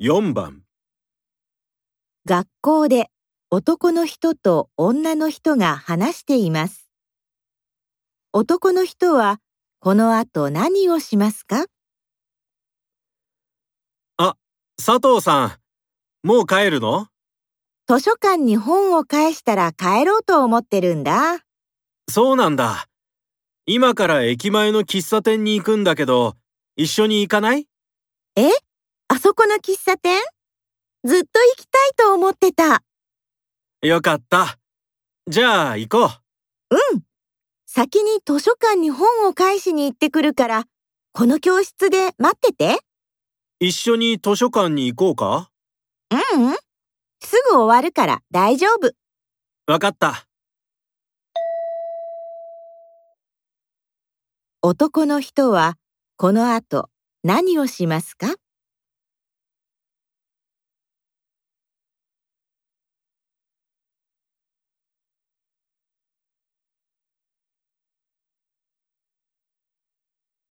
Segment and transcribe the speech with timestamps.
[0.00, 0.62] 4番
[2.24, 3.08] 学校で
[3.50, 6.88] 男の人と女の人が話しています。
[8.32, 9.40] 男の人は
[9.80, 11.66] この後何をしますか？
[14.76, 15.58] 佐藤さん、
[16.22, 17.08] もう帰るの？
[17.88, 21.40] 図書館に本を返したら帰ろうと思ってるんだ。
[22.08, 22.86] そうなんだ。
[23.66, 26.36] 今から駅前の喫茶店に行くんだけど、
[26.76, 27.66] 一緒に行かない？
[28.36, 28.48] え？
[29.38, 30.20] この喫茶店？
[31.04, 32.82] ずっと行きたいと思ってた。
[33.82, 34.58] よかった。
[35.28, 36.74] じゃあ行こう。
[36.74, 37.02] うん。
[37.64, 40.64] 先に図書館に本を返しに行ってくるから、
[41.12, 42.80] この教室で待ってて。
[43.60, 45.52] 一緒に図書館に行こうか？
[46.10, 46.56] ううん。
[47.20, 48.92] すぐ終わるから大丈夫。
[49.72, 50.26] わかった。
[54.62, 55.76] 男の人は
[56.16, 56.90] この後
[57.22, 58.34] 何をしますか？